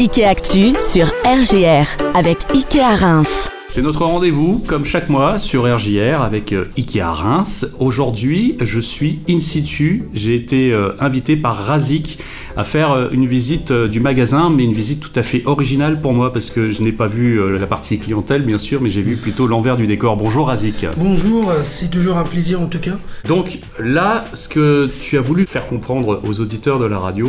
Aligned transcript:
Ikea 0.00 0.24
Actu 0.24 0.72
sur 0.78 1.08
RGR 1.26 1.86
avec 2.14 2.38
Ikea 2.54 2.96
Reims. 2.96 3.50
C'est 3.70 3.82
notre 3.82 4.06
rendez-vous, 4.06 4.64
comme 4.66 4.86
chaque 4.86 5.10
mois, 5.10 5.38
sur 5.38 5.64
RJR 5.64 6.22
avec 6.22 6.54
euh, 6.54 6.64
Ikea 6.78 7.02
Reims. 7.02 7.66
Aujourd'hui, 7.78 8.56
je 8.62 8.80
suis 8.80 9.18
in 9.28 9.40
situ. 9.40 10.04
J'ai 10.14 10.36
été 10.36 10.72
euh, 10.72 10.92
invité 11.00 11.36
par 11.36 11.54
Razik 11.54 12.18
à 12.56 12.64
faire 12.64 12.92
euh, 12.92 13.08
une 13.12 13.26
visite 13.26 13.72
du 13.72 14.00
magasin, 14.00 14.48
mais 14.48 14.64
une 14.64 14.72
visite 14.72 15.00
tout 15.00 15.12
à 15.16 15.22
fait 15.22 15.42
originale 15.44 16.00
pour 16.00 16.14
moi 16.14 16.32
parce 16.32 16.50
que 16.50 16.70
je 16.70 16.80
n'ai 16.80 16.92
pas 16.92 17.06
vu 17.06 17.38
la 17.58 17.66
partie 17.66 17.98
clientèle, 17.98 18.40
bien 18.40 18.56
sûr, 18.56 18.80
mais 18.80 18.88
j'ai 18.88 19.02
vu 19.02 19.16
plutôt 19.16 19.46
l'envers 19.46 19.76
du 19.76 19.86
décor. 19.86 20.16
Bonjour 20.16 20.46
Razik. 20.46 20.86
Bonjour, 20.96 21.52
c'est 21.62 21.90
toujours 21.90 22.16
un 22.16 22.24
plaisir 22.24 22.62
en 22.62 22.68
tout 22.68 22.80
cas. 22.80 22.96
Donc 23.28 23.58
là, 23.78 24.24
ce 24.32 24.48
que 24.48 24.88
tu 25.02 25.18
as 25.18 25.20
voulu 25.20 25.44
faire 25.44 25.66
comprendre 25.66 26.22
aux 26.26 26.40
auditeurs 26.40 26.78
de 26.78 26.86
la 26.86 26.98
radio, 26.98 27.28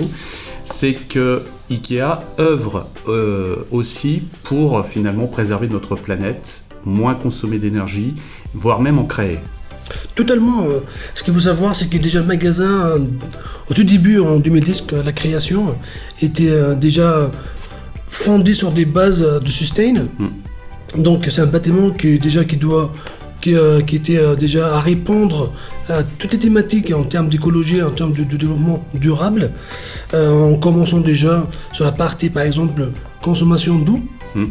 c'est 0.72 0.94
que 0.94 1.44
Ikea 1.70 2.20
œuvre 2.40 2.88
euh, 3.08 3.58
aussi 3.72 4.24
pour 4.44 4.86
finalement 4.86 5.28
préserver 5.28 5.68
notre 5.68 5.96
planète, 5.96 6.64
moins 6.86 7.14
consommer 7.14 7.60
d'énergie, 7.60 8.16
voire 8.54 8.82
même 8.82 8.98
en 9.00 9.06
créer. 9.06 9.40
Totalement. 10.16 10.64
Euh, 10.64 10.80
ce 11.14 11.24
qu'il 11.24 11.34
faut 11.34 11.40
savoir, 11.42 11.76
c'est 11.76 11.90
que 11.90 11.98
déjà 11.98 12.20
le 12.20 12.26
magasin, 12.26 12.86
euh, 12.88 13.00
au 13.70 13.74
tout 13.74 13.84
début, 13.84 14.20
en 14.20 14.40
2010, 14.40 14.88
la 15.06 15.12
création 15.12 15.76
était 16.22 16.76
déjà 16.76 17.30
fondée 18.08 18.54
sur 18.54 18.72
des 18.72 18.86
bases 18.86 19.22
de 19.22 19.48
sustain. 19.48 19.94
Hmm. 20.18 21.02
Donc 21.02 21.28
c'est 21.30 21.42
un 21.42 21.48
bâtiment 21.48 21.92
qui 21.92 22.20
déjà 22.20 22.44
qui 22.44 22.58
doit 22.58 22.92
qui, 23.42 23.56
qui 23.88 23.96
était 23.96 24.36
déjà 24.36 24.76
à 24.76 24.80
répondre 24.80 25.52
toutes 26.18 26.32
les 26.32 26.40
thématiques 26.40 26.92
en 26.96 27.04
termes 27.04 27.30
d'écologie, 27.30 27.82
en 27.82 27.92
termes 27.92 28.14
de, 28.14 28.24
développement 28.24 28.86
durable, 28.94 29.52
euh, 30.14 30.54
en 30.54 30.56
commençant 30.58 31.00
déjà 31.00 31.48
sur 31.74 31.86
la 31.86 31.92
partie, 31.92 32.30
par 32.30 32.44
exemple, 32.44 32.90
consommation 33.22 33.78
d'eau. 33.80 34.00
Hmm. 34.36 34.46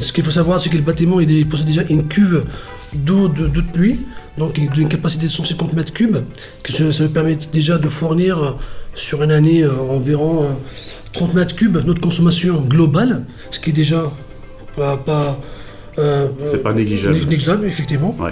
Ce 0.00 0.12
qu'il 0.12 0.24
faut 0.24 0.30
savoir, 0.30 0.60
c'est 0.60 0.68
que 0.70 0.76
le 0.76 0.82
bâtiment 0.82 1.20
il 1.20 1.48
possède 1.48 1.66
déjà 1.66 1.82
une 1.88 2.08
cuve 2.08 2.44
d'eau 2.94 3.28
de, 3.28 3.46
de, 3.48 3.60
pluie, 3.60 4.00
donc 4.36 4.58
d'une 4.72 4.88
capacité 4.88 5.26
de 5.26 5.32
150 5.32 5.72
mètres 5.72 5.92
cubes, 5.92 6.18
que 6.62 6.72
ça, 6.72 6.92
ça 6.92 7.08
permet 7.08 7.38
déjà 7.52 7.78
de 7.78 7.88
fournir 7.88 8.56
sur 8.94 9.22
une 9.22 9.30
année 9.30 9.62
euh, 9.62 9.72
environ 9.90 10.46
30 11.12 11.30
euh, 11.30 11.34
mètres 11.34 11.56
cubes 11.56 11.78
notre 11.84 12.00
consommation 12.00 12.60
globale, 12.60 13.24
ce 13.50 13.60
qui 13.60 13.70
est 13.70 13.74
déjà 13.74 14.10
pas, 14.76 14.96
pas 14.96 15.40
c'est 16.44 16.62
pas 16.62 16.72
négligeable. 16.72 17.16
Négligeable, 17.16 17.66
effectivement. 17.66 18.14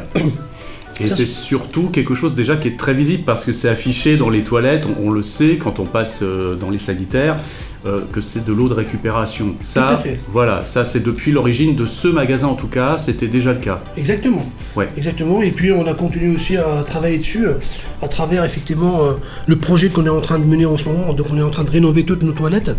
Et 1.00 1.06
c'est 1.06 1.26
surtout 1.26 1.88
quelque 1.92 2.14
chose 2.14 2.34
déjà 2.34 2.56
qui 2.56 2.68
est 2.68 2.78
très 2.78 2.94
visible 2.94 3.24
parce 3.24 3.44
que 3.44 3.52
c'est 3.52 3.68
affiché 3.68 4.16
dans 4.16 4.30
les 4.30 4.42
toilettes, 4.42 4.84
on, 5.02 5.10
le 5.10 5.22
sait 5.22 5.56
quand 5.56 5.78
on 5.78 5.84
passe 5.84 6.20
euh, 6.22 6.54
dans 6.54 6.70
les 6.70 6.78
sanitaires, 6.78 7.36
euh, 7.84 8.00
que 8.12 8.22
c'est 8.22 8.44
de 8.44 8.52
l'eau 8.52 8.68
de 8.68 8.74
récupération. 8.74 9.54
Ça, 9.62 9.82
tout 9.82 9.94
à 9.94 9.96
fait. 9.98 10.20
Voilà, 10.32 10.64
ça 10.64 10.84
c'est 10.84 11.02
depuis 11.02 11.32
l'origine 11.32 11.76
de 11.76 11.84
ce 11.84 12.08
magasin 12.08 12.46
en 12.46 12.54
tout 12.54 12.68
cas, 12.68 12.98
c'était 12.98 13.26
déjà 13.26 13.52
le 13.52 13.58
cas. 13.58 13.80
Exactement. 13.98 14.46
Ouais. 14.74 14.88
Exactement. 14.96 15.42
Et 15.42 15.50
puis 15.50 15.70
on 15.70 15.86
a 15.86 15.92
continué 15.92 16.34
aussi 16.34 16.56
à 16.56 16.82
travailler 16.84 17.18
dessus 17.18 17.46
euh, 17.46 17.54
à 18.00 18.08
travers 18.08 18.44
effectivement 18.44 19.00
le 19.46 19.56
projet 19.56 19.88
qu'on 19.88 20.06
est 20.06 20.10
en 20.10 20.20
train 20.20 20.38
de 20.38 20.44
mener 20.44 20.64
en 20.64 20.78
ce 20.78 20.84
moment. 20.84 21.12
Donc 21.12 21.26
on 21.30 21.38
est 21.38 21.42
en 21.42 21.50
train 21.50 21.64
de 21.64 21.70
rénover 21.70 22.04
toutes 22.04 22.22
nos 22.22 22.32
toilettes 22.32 22.72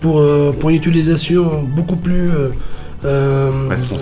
pour, 0.00 0.22
pour 0.60 0.70
une 0.70 0.76
utilisation 0.76 1.64
beaucoup 1.64 1.96
plus 1.96 2.30
euh, 3.04 3.50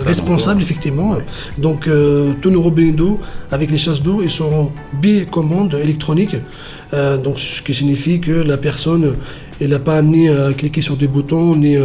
responsable, 0.05 0.61
effectivement. 0.61 1.17
Donc 1.57 1.87
euh, 1.87 2.33
tous 2.41 2.49
nos 2.49 2.61
robinets 2.61 2.93
d'eau 2.93 3.19
avec 3.51 3.69
les 3.69 3.77
chasses 3.77 4.01
d'eau 4.01 4.21
ils 4.23 4.29
sont 4.29 4.71
bi-commandes 4.93 5.75
électroniques. 5.75 6.35
Euh, 6.93 7.17
donc 7.17 7.39
ce 7.39 7.61
qui 7.61 7.73
signifie 7.73 8.19
que 8.19 8.31
la 8.31 8.57
personne 8.57 9.13
elle 9.59 9.69
n'a 9.69 9.79
pas 9.79 9.97
amené 9.97 10.29
à 10.29 10.53
cliquer 10.53 10.81
sur 10.81 10.95
des 10.95 11.07
boutons 11.07 11.55
ni 11.55 11.77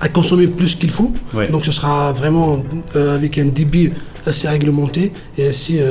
à 0.00 0.08
consommer 0.08 0.46
plus 0.46 0.74
qu'il 0.74 0.90
faut. 0.90 1.12
Donc 1.50 1.64
ce 1.64 1.72
sera 1.72 2.12
vraiment 2.12 2.62
avec 2.94 3.38
un 3.38 3.46
débit 3.46 3.92
assez 4.26 4.48
réglementé 4.48 5.12
et 5.36 5.48
assez 5.48 5.82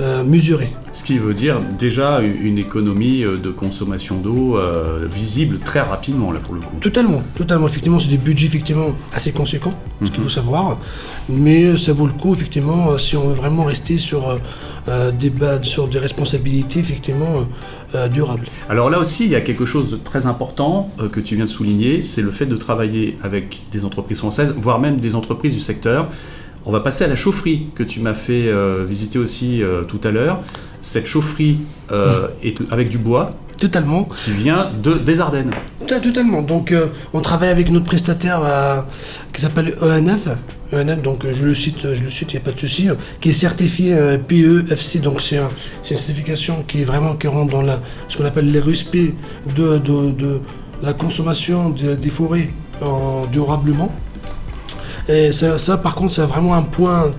euh, 0.00 0.24
mesuré. 0.24 0.72
Ce 0.92 1.04
qui 1.04 1.18
veut 1.18 1.34
dire 1.34 1.60
déjà 1.78 2.22
une 2.22 2.56
économie 2.56 3.24
euh, 3.24 3.36
de 3.36 3.50
consommation 3.50 4.16
d'eau 4.16 4.56
euh, 4.56 5.06
visible 5.06 5.58
très 5.58 5.80
rapidement 5.80 6.32
là 6.32 6.40
pour 6.40 6.54
le 6.54 6.60
coup. 6.60 6.76
Totalement, 6.80 7.20
totalement. 7.36 7.66
Effectivement, 7.66 8.00
c'est 8.00 8.08
des 8.08 8.16
budgets 8.16 8.46
effectivement 8.46 8.92
assez 9.12 9.32
conséquents, 9.32 9.74
ce 10.02 10.10
qu'il 10.10 10.20
mhm. 10.20 10.24
faut 10.24 10.30
savoir. 10.30 10.78
Mais 11.28 11.76
ça 11.76 11.92
vaut 11.92 12.06
le 12.06 12.14
coup 12.14 12.32
effectivement 12.32 12.96
si 12.96 13.18
on 13.18 13.28
veut 13.28 13.34
vraiment 13.34 13.64
rester 13.64 13.98
sur 13.98 14.38
des 14.88 15.32
sur 15.62 15.88
des 15.88 15.98
responsabilités 15.98 16.80
effectivement 16.80 17.46
durables. 18.10 18.48
Alors 18.70 18.88
là 18.88 18.98
aussi, 18.98 19.24
il 19.24 19.30
y 19.30 19.36
a 19.36 19.40
quelque 19.42 19.66
chose 19.66 19.90
de 19.90 19.96
très 19.96 20.26
important 20.26 20.90
que 21.12 21.20
tu 21.20 21.36
viens 21.36 21.44
de 21.44 21.50
souligner, 21.50 22.02
c'est 22.02 22.22
le 22.22 22.30
fait 22.30 22.46
de 22.46 22.56
travailler 22.56 23.18
avec 23.22 23.62
des 23.72 23.84
entreprises 23.84 24.18
françaises, 24.18 24.54
voire 24.56 24.80
même 24.80 24.98
des 24.98 25.14
entreprises 25.14 25.54
du 25.54 25.60
secteur. 25.60 26.08
On 26.64 26.70
va 26.70 26.80
passer 26.80 27.04
à 27.04 27.08
la 27.08 27.16
chaufferie 27.16 27.66
que 27.74 27.82
tu 27.82 28.00
m'as 28.00 28.14
fait 28.14 28.46
euh, 28.46 28.84
visiter 28.88 29.18
aussi 29.18 29.62
euh, 29.62 29.82
tout 29.82 30.00
à 30.04 30.10
l'heure. 30.10 30.40
Cette 30.80 31.06
chaufferie 31.06 31.58
euh, 31.90 32.28
est 32.42 32.56
avec 32.70 32.88
du 32.88 32.98
bois. 32.98 33.34
Totalement. 33.58 34.08
Qui 34.24 34.32
vient 34.32 34.70
de, 34.82 34.94
des 34.94 35.20
Ardennes. 35.20 35.50
Totalement. 35.86 36.42
Donc 36.42 36.74
on 37.12 37.20
travaille 37.20 37.50
avec 37.50 37.70
notre 37.70 37.84
prestataire 37.84 38.40
qui 39.32 39.40
s'appelle 39.40 39.76
ENF. 39.80 40.28
ENF, 40.72 41.00
donc 41.00 41.24
je 41.30 41.44
le 41.44 41.54
cite, 41.54 41.94
je 41.94 42.02
le 42.02 42.10
cite, 42.10 42.32
il 42.32 42.36
n'y 42.36 42.42
a 42.42 42.44
pas 42.44 42.50
de 42.50 42.58
souci, 42.58 42.88
qui 43.20 43.28
est 43.28 43.32
certifié 43.32 43.94
PEFC. 44.26 45.00
Donc 45.00 45.22
c'est 45.22 45.36
une 45.36 45.48
certification 45.82 46.64
qui 46.66 46.80
est 46.80 46.84
vraiment 46.84 47.14
qui 47.14 47.28
rentre 47.28 47.52
dans 47.52 47.62
la, 47.62 47.78
ce 48.08 48.16
qu'on 48.16 48.24
appelle 48.24 48.50
les 48.50 48.58
respects 48.58 49.14
de, 49.54 49.78
de, 49.78 50.40
la 50.82 50.92
consommation 50.92 51.70
des 51.70 52.10
forêts 52.10 52.48
durablement. 53.30 53.92
Et 55.08 55.32
ça, 55.32 55.76
par 55.78 55.94
contre, 55.94 56.14
c'est 56.14 56.22
vraiment 56.22 56.54
un 56.54 56.62
point 56.62 57.12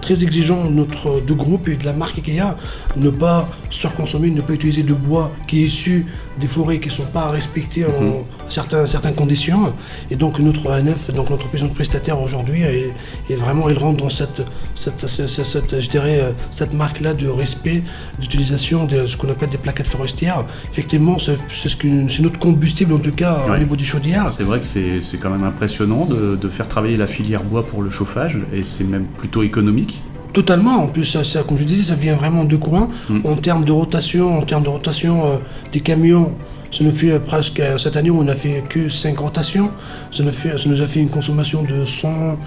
très 0.00 0.22
exigeant 0.22 0.64
notre, 0.70 1.20
de 1.24 1.32
groupe 1.34 1.68
et 1.68 1.76
de 1.76 1.84
la 1.84 1.92
marque 1.92 2.18
IKEA, 2.18 2.56
ne 2.96 3.10
pas 3.10 3.48
surconsommer, 3.70 4.30
ne 4.30 4.40
pas 4.40 4.54
utiliser 4.54 4.82
de 4.82 4.94
bois 4.94 5.30
qui 5.46 5.62
est 5.62 5.66
issu 5.66 6.06
des 6.38 6.46
forêts 6.46 6.78
qui 6.80 6.88
ne 6.88 6.92
sont 6.92 7.06
pas 7.06 7.28
respectées 7.28 7.84
en 7.84 8.00
mhm. 8.00 8.24
certains, 8.48 8.86
certaines 8.86 9.14
conditions. 9.14 9.74
Et 10.10 10.16
donc 10.16 10.38
notre 10.38 10.70
ANF, 10.70 11.12
donc 11.12 11.30
l'entreprise 11.30 11.62
de 11.62 11.68
prestataire 11.68 12.20
aujourd'hui, 12.20 12.62
est, 12.62 13.34
vraiment, 13.36 13.68
il 13.68 13.78
rentre 13.78 14.02
dans 14.04 14.10
cette, 14.10 14.42
cette, 14.74 15.06
cette, 15.06 15.80
je 15.80 15.90
dirais, 15.90 16.34
cette 16.50 16.74
marque-là 16.74 17.14
de 17.14 17.28
respect 17.28 17.82
d'utilisation 18.18 18.84
de 18.84 19.06
ce 19.06 19.16
qu'on 19.16 19.28
appelle 19.30 19.50
des 19.50 19.58
plaquettes 19.58 19.86
forestières. 19.88 20.44
Effectivement, 20.70 21.18
c'est 21.18 21.38
ce 21.52 21.68
c'est 21.68 22.22
notre 22.22 22.38
combustible 22.38 22.92
en 22.92 22.98
tout 22.98 23.12
cas 23.12 23.44
au 23.48 23.56
niveau 23.56 23.76
des 23.76 23.84
chaudières. 23.84 24.28
C'est 24.28 24.44
vrai 24.44 24.60
que 24.60 24.64
c'est 24.64 25.18
quand 25.18 25.30
même 25.30 25.44
impressionnant 25.44 26.06
de, 26.06 26.36
de 26.36 26.48
faire 26.48 26.68
travailler 26.68 26.96
la 26.96 27.06
filière 27.06 27.42
bois 27.42 27.66
pour 27.66 27.82
le 27.82 27.90
chauffage 27.90 28.38
et 28.52 28.64
c'est 28.64 28.84
même 28.84 29.04
plutôt 29.04 29.42
économique. 29.42 30.02
Totalement. 30.38 30.84
En 30.84 30.86
plus, 30.86 31.04
ça, 31.04 31.42
comme 31.42 31.58
je 31.58 31.64
disais, 31.64 31.82
ça 31.82 31.96
vient 31.96 32.14
vraiment 32.14 32.44
de 32.44 32.54
coin. 32.54 32.88
Mm. 33.08 33.20
En 33.24 33.34
termes 33.34 33.64
de 33.64 33.72
rotation, 33.72 34.38
en 34.38 34.42
termes 34.42 34.62
de 34.62 34.68
rotation 34.68 35.26
euh, 35.26 35.36
des 35.72 35.80
camions, 35.80 36.30
ça 36.70 36.84
nous 36.84 36.92
fait 36.92 37.18
presque 37.18 37.60
cette 37.76 37.96
année 37.96 38.12
on 38.12 38.28
a 38.28 38.36
fait 38.36 38.62
que 38.68 38.88
5 38.88 39.18
rotations. 39.18 39.68
Ça 40.12 40.22
nous, 40.22 40.30
fait, 40.30 40.56
ça 40.56 40.68
nous 40.68 40.80
a 40.80 40.86
fait 40.86 41.00
une 41.00 41.08
consommation 41.08 41.64
de 41.64 41.84
100, 41.84 42.38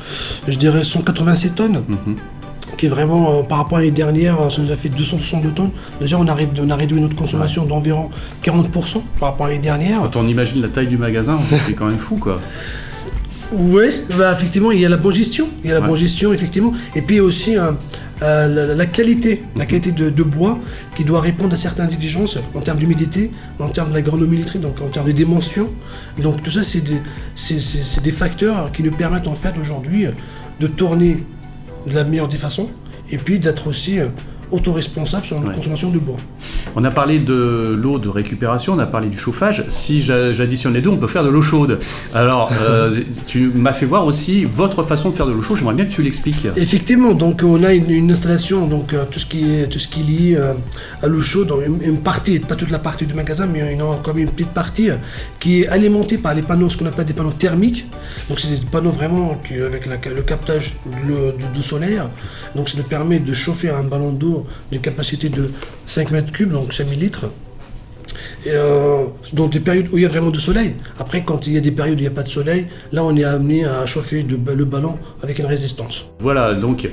je 0.47 0.57
dirais 0.57 0.85
187 0.85 1.55
tonnes. 1.55 1.83
Mm-hmm. 1.89 2.77
Qui 2.77 2.85
est 2.85 2.89
vraiment, 2.89 3.39
euh, 3.39 3.43
par 3.43 3.57
rapport 3.57 3.79
à 3.79 3.81
l'année 3.81 3.91
dernière, 3.91 4.37
ça 4.49 4.61
nous 4.61 4.71
a 4.71 4.77
fait 4.77 4.87
262 4.87 5.49
tonnes. 5.49 5.71
Déjà, 5.99 6.17
on 6.17 6.27
a, 6.29 6.35
on 6.63 6.69
a 6.69 6.75
réduit 6.77 7.01
notre 7.01 7.17
consommation 7.17 7.65
d'environ 7.65 8.09
40% 8.41 9.01
par 9.19 9.31
rapport 9.31 9.47
à 9.47 9.49
l'année 9.49 9.61
dernière. 9.61 9.99
Quand 10.03 10.21
on 10.21 10.27
imagine 10.29 10.61
la 10.61 10.69
taille 10.69 10.87
du 10.87 10.97
magasin, 10.97 11.39
c'est 11.43 11.73
quand 11.73 11.87
même 11.87 11.99
fou, 11.99 12.15
quoi. 12.15 12.39
Oui, 13.51 13.85
bah, 14.17 14.31
effectivement, 14.31 14.71
il 14.71 14.79
y 14.79 14.85
a 14.85 14.89
la 14.89 14.97
bonne 14.97 15.13
gestion. 15.13 15.47
Il 15.63 15.69
y 15.69 15.73
a 15.73 15.79
la 15.79 15.85
bonne 15.85 15.95
gestion, 15.97 16.33
effectivement. 16.33 16.73
Et 16.95 17.01
puis 17.01 17.19
aussi 17.19 17.57
euh, 17.57 17.71
euh, 18.21 18.75
la, 18.75 18.85
qualité, 18.85 19.43
la 19.55 19.63
mhm. 19.63 19.69
qualité 19.69 19.91
de, 19.91 20.23
bois 20.23 20.59
qui 20.95 21.03
doit 21.03 21.21
répondre 21.21 21.53
à 21.53 21.57
certaines 21.57 21.91
exigences 21.91 22.37
en 22.53 22.61
termes 22.61 22.77
d'humidité, 22.77 23.31
en 23.59 23.69
termes 23.69 23.91
d'agronomie 23.91 24.43
donc 24.55 24.81
en 24.81 24.89
termes 24.89 25.07
de 25.07 25.11
dimensions. 25.11 25.69
Donc 26.21 26.43
tout 26.43 26.51
ça, 26.51 26.63
c'est 26.63 26.81
des, 26.81 27.01
des, 28.03 28.11
facteurs 28.11 28.71
qui 28.71 28.83
nous 28.83 28.91
permettent 28.91 29.27
en 29.27 29.35
fait 29.35 29.53
aujourd'hui 29.59 30.05
de 30.59 30.67
tourner 30.67 31.17
de 31.87 31.93
la 31.93 32.03
meilleure 32.03 32.29
des 32.29 32.37
façons 32.37 32.69
et 33.09 33.17
puis 33.17 33.39
d'être 33.39 33.67
aussi 33.67 33.99
euh, 33.99 34.05
autoresponsable 34.51 35.25
sur 35.25 35.41
la 35.41 35.53
consommation 35.53 35.89
de 35.89 35.99
bois. 35.99 36.17
On 36.75 36.83
a 36.83 36.91
parlé 36.91 37.19
de 37.19 37.77
l'eau 37.81 37.99
de 37.99 38.09
récupération, 38.09 38.73
on 38.73 38.79
a 38.79 38.85
parlé 38.85 39.07
du 39.07 39.17
chauffage. 39.17 39.65
Si 39.69 40.01
j'additionne 40.01 40.73
les 40.73 40.81
deux, 40.81 40.89
on 40.89 40.97
peut 40.97 41.07
faire 41.07 41.23
de 41.23 41.29
l'eau 41.29 41.41
chaude. 41.41 41.79
Alors, 42.13 42.51
euh, 42.61 42.99
tu 43.27 43.51
m'as 43.53 43.73
fait 43.73 43.85
voir 43.85 44.05
aussi 44.05 44.45
votre 44.45 44.83
façon 44.83 45.09
de 45.09 45.15
faire 45.15 45.27
de 45.27 45.31
l'eau 45.31 45.41
chaude. 45.41 45.57
J'aimerais 45.57 45.75
bien 45.75 45.85
que 45.85 45.91
tu 45.91 46.03
l'expliques. 46.03 46.47
Effectivement, 46.55 47.13
donc 47.13 47.41
on 47.43 47.63
a 47.63 47.73
une, 47.73 48.11
installation, 48.11 48.67
donc 48.67 48.93
euh, 48.93 49.05
tout 49.09 49.19
ce 49.19 49.25
qui 49.25 49.49
est 49.49 49.67
tout 49.67 49.79
ce 49.79 49.87
qui 49.87 50.01
est 50.01 50.03
lié 50.03 50.35
euh, 50.37 50.53
à 51.01 51.07
l'eau 51.07 51.21
chaude, 51.21 51.53
une, 51.81 51.99
partie, 51.99 52.39
pas 52.39 52.55
toute 52.55 52.71
la 52.71 52.79
partie 52.79 53.05
du 53.05 53.13
magasin, 53.13 53.47
mais 53.47 53.73
une, 53.73 53.83
comme 54.03 54.17
une 54.17 54.31
petite 54.31 54.53
partie 54.53 54.89
qui 55.39 55.61
est 55.61 55.67
alimentée 55.67 56.17
par 56.17 56.33
les 56.33 56.41
panneaux, 56.41 56.69
ce 56.69 56.77
qu'on 56.77 56.85
appelle 56.85 57.05
des 57.05 57.13
panneaux 57.13 57.31
thermiques. 57.31 57.85
Donc 58.29 58.39
c'est 58.39 58.49
des 58.49 58.65
panneaux 58.71 58.91
vraiment 58.91 59.39
qui, 59.45 59.55
avec 59.55 59.85
le 59.85 60.21
captage 60.21 60.75
de, 61.07 61.61
solaire. 61.61 62.09
Donc 62.55 62.69
ça 62.69 62.77
nous 62.77 62.83
permet 62.83 63.19
de 63.19 63.33
chauffer 63.33 63.69
un 63.69 63.83
ballon 63.83 64.11
d'eau 64.11 64.40
d'une 64.71 64.81
capacité 64.81 65.29
de 65.29 65.49
5 65.85 66.11
mètres 66.11 66.31
cubes, 66.31 66.51
donc 66.51 66.73
5000 66.73 66.99
litres. 66.99 67.25
euh, 68.47 69.05
dans 69.33 69.47
des 69.47 69.59
périodes 69.59 69.87
où 69.91 69.97
il 69.97 70.03
y 70.03 70.05
a 70.05 70.09
vraiment 70.09 70.31
du 70.31 70.39
soleil. 70.39 70.73
Après, 70.99 71.23
quand 71.23 71.45
il 71.47 71.53
y 71.53 71.57
a 71.57 71.61
des 71.61 71.71
périodes 71.71 71.95
où 71.95 71.99
il 71.99 72.01
n'y 72.01 72.07
a 72.07 72.11
pas 72.11 72.23
de 72.23 72.29
soleil, 72.29 72.67
là, 72.91 73.03
on 73.03 73.15
est 73.15 73.23
amené 73.23 73.65
à 73.65 73.85
chauffer 73.85 74.23
de- 74.23 74.51
le 74.51 74.65
ballon 74.65 74.97
avec 75.21 75.37
une 75.39 75.45
résistance. 75.45 76.05
Voilà, 76.19 76.53
donc 76.55 76.89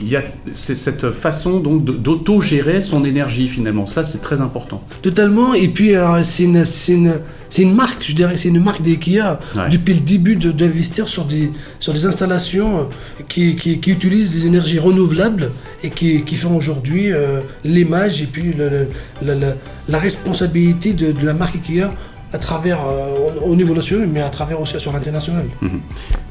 il 0.00 0.08
y 0.08 0.16
a 0.16 0.22
cette 0.52 1.10
façon 1.10 1.60
donc 1.60 1.84
d'auto-gérer 1.84 2.80
son 2.80 3.04
énergie 3.04 3.48
finalement. 3.48 3.86
Ça, 3.86 4.04
c'est 4.04 4.18
très 4.18 4.40
important. 4.40 4.82
Totalement. 5.02 5.54
Et 5.54 5.68
puis, 5.68 5.94
euh, 5.96 6.22
c'est 6.22 6.44
une, 6.44 6.62
une, 6.88 7.14
une 7.58 7.74
marque, 7.74 8.04
je 8.06 8.14
dirais, 8.14 8.36
c'est 8.36 8.48
une 8.48 8.62
marque 8.62 8.82
d'IKEA 8.82 9.38
Ouais. 9.56 9.68
depuis 9.70 9.94
le 9.94 10.00
début 10.00 10.36
de- 10.36 10.50
d'investir 10.52 11.08
sur 11.08 11.24
des, 11.24 11.50
sur 11.78 11.92
des 11.92 12.04
installations 12.06 12.80
euh, 12.80 12.84
qui, 13.28 13.56
qui, 13.56 13.78
qui 13.80 13.90
utilisent 13.90 14.32
des 14.32 14.46
énergies 14.46 14.78
renouvelables 14.78 15.50
et 15.82 15.90
qui, 15.90 16.22
qui 16.22 16.36
font 16.36 16.56
aujourd'hui 16.56 17.12
euh, 17.12 17.40
l'image 17.64 18.22
et 18.22 18.26
puis 18.26 18.52
le- 18.58 18.88
la, 19.22 19.34
la- 19.34 19.54
la 19.88 19.98
responsabilité 19.98 20.92
de, 20.92 21.12
de 21.12 21.24
la 21.24 21.32
marque 21.32 21.56
IKEA 21.56 21.90
à 22.36 22.38
travers, 22.38 22.80
euh, 22.80 23.40
au, 23.40 23.52
au 23.52 23.56
niveau 23.56 23.74
national, 23.74 24.08
mais 24.12 24.20
à 24.20 24.28
travers 24.28 24.60
aussi 24.60 24.78
sur 24.78 24.92
l'international. 24.92 25.46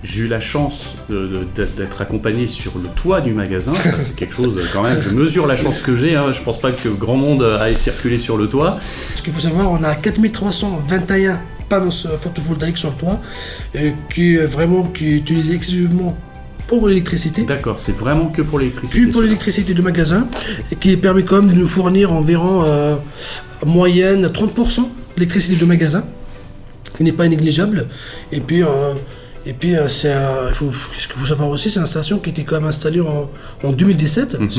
J'ai 0.03 0.21
eu 0.21 0.27
la 0.27 0.39
chance 0.39 0.95
d'être 1.09 2.01
accompagné 2.01 2.47
sur 2.47 2.73
le 2.77 2.89
toit 2.89 3.21
du 3.21 3.33
magasin. 3.33 3.73
C'est 3.99 4.15
quelque 4.15 4.35
chose 4.35 4.59
quand 4.71 4.83
même. 4.83 5.01
Je 5.01 5.09
mesure 5.09 5.47
la 5.47 5.55
chance 5.55 5.81
que 5.81 5.95
j'ai. 5.95 6.15
Hein. 6.15 6.31
Je 6.31 6.41
pense 6.41 6.59
pas 6.59 6.71
que 6.71 6.89
grand 6.89 7.17
monde 7.17 7.43
aille 7.59 7.75
circuler 7.75 8.19
sur 8.19 8.37
le 8.37 8.47
toit. 8.47 8.79
Ce 9.15 9.21
qu'il 9.23 9.33
faut 9.33 9.39
savoir, 9.39 9.71
on 9.71 9.83
a 9.83 9.95
4321 9.95 11.39
panneaux 11.67 11.91
photovoltaïques 11.91 12.77
sur 12.77 12.91
le 12.91 12.95
toit, 12.95 13.19
euh, 13.75 13.91
qui 14.13 14.35
est 14.35 14.45
vraiment 14.45 14.83
qui 14.83 15.07
est 15.07 15.17
utilisé 15.17 15.55
exclusivement 15.55 16.15
pour 16.67 16.87
l'électricité. 16.87 17.43
D'accord, 17.43 17.79
c'est 17.79 17.95
vraiment 17.95 18.27
que 18.27 18.43
pour 18.43 18.59
l'électricité. 18.59 18.99
Puis 18.99 19.11
pour 19.11 19.21
l'électricité 19.21 19.73
du 19.73 19.81
magasin, 19.81 20.27
et 20.71 20.75
qui 20.75 20.95
permet 20.97 21.23
quand 21.23 21.41
même 21.41 21.51
de 21.53 21.59
nous 21.59 21.67
fournir 21.67 22.13
environ 22.13 22.63
euh, 22.63 22.95
en 23.63 23.67
moyenne 23.67 24.27
30% 24.27 24.87
d'électricité 25.15 25.55
du 25.55 25.65
magasin, 25.65 26.03
qui 26.97 27.03
n'est 27.03 27.11
pas 27.11 27.27
négligeable. 27.27 27.87
Et 28.31 28.39
puis, 28.39 28.63
euh, 28.63 28.93
et 29.47 29.53
puis 29.53 29.75
euh, 29.75 29.87
c'est, 29.87 30.11
euh, 30.11 30.47
il 30.49 30.55
faut, 30.55 30.71
ce 30.71 31.07
qu'il 31.07 31.17
faut 31.17 31.25
savoir 31.25 31.49
aussi, 31.49 31.69
c'est 31.69 31.77
une 31.77 31.83
installation 31.83 32.17
qui 32.19 32.31
était 32.31 32.43
quand 32.43 32.55
même 32.55 32.67
installée 32.69 33.01
en, 33.01 33.29
en 33.63 33.71
2017. 33.71 34.39
Mhm. 34.39 34.49